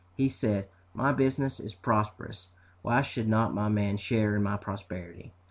[0.17, 2.47] He said, 'My business is prosperous;
[2.81, 5.31] why should not my men share in my prosperity?'